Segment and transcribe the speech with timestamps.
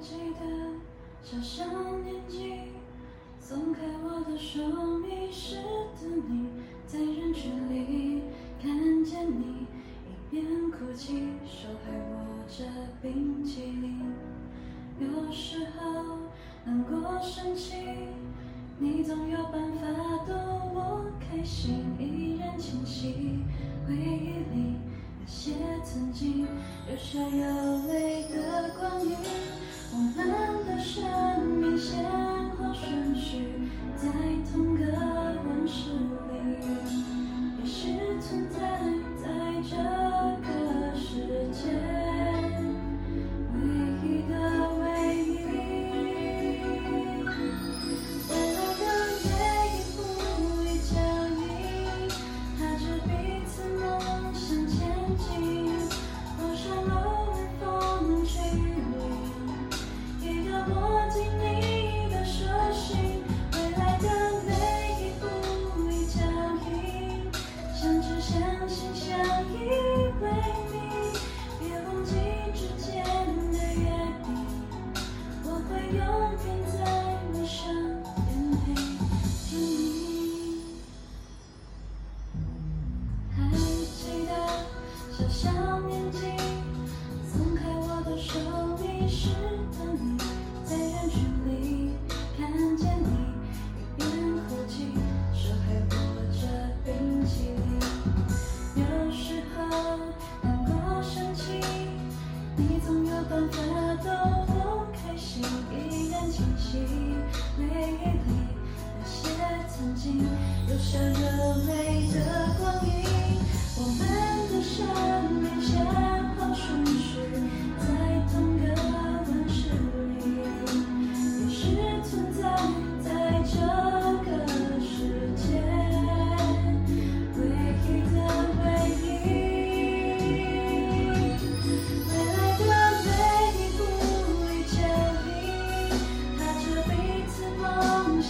[0.00, 0.46] 记得
[1.22, 1.62] 小小
[1.98, 2.72] 年纪
[3.38, 4.62] 松开我的手
[4.98, 6.48] 迷失的你
[6.86, 8.22] 在人群里
[8.62, 9.66] 看见你
[10.08, 12.64] 一边哭泣手还握着
[13.02, 14.00] 冰淇淋。
[14.98, 16.18] 有时候
[16.64, 17.74] 难过生气
[18.78, 20.34] 你总有办法逗
[20.72, 23.40] 我开心依然清晰
[23.86, 24.76] 回忆里
[25.30, 25.52] 些
[25.84, 26.46] 曾经
[26.88, 29.16] 有笑有泪的光阴，
[29.92, 30.16] 我们
[30.66, 32.04] 的生命先
[32.50, 33.70] 后顺序。
[89.10, 89.49] 是。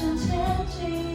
[0.01, 1.10] 向前进。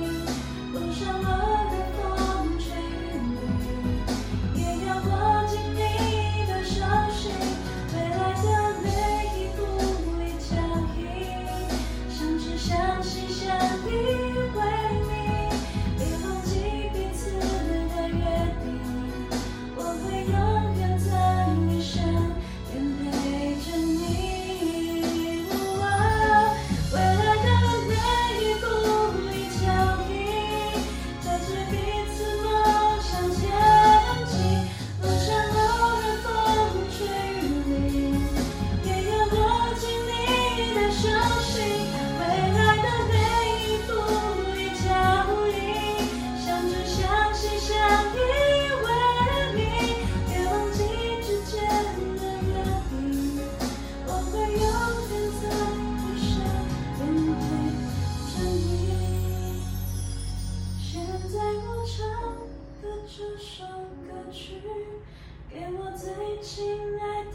[65.55, 67.31] 给我最亲爱的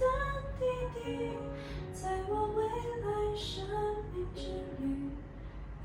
[0.59, 0.67] 弟
[1.03, 1.31] 弟
[1.91, 2.63] 在我未
[3.01, 3.65] 来生
[4.15, 4.43] 命之
[4.79, 5.09] 旅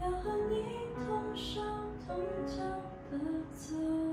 [0.02, 0.66] 要和你
[1.08, 1.62] 同手
[2.06, 2.62] 同脚
[3.10, 3.18] 的
[3.56, 4.05] 走。